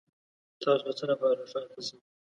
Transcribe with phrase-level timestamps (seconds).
[0.61, 1.97] تاسو د څه لپاره ښار ته ځئ؟